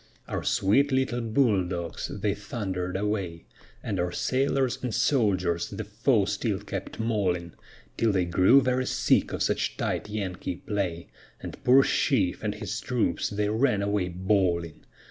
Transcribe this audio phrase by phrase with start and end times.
[0.27, 3.45] Our sweet little bull dogs, they thunder'd away,
[3.83, 7.53] And our sailors and soldiers the foe still kept mauling,
[7.97, 11.09] Till they grew very sick of such tight Yankee play,
[11.39, 14.85] And poor Sheaffe and his troops then ran away bawling.